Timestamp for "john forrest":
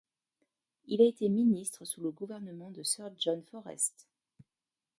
3.19-4.07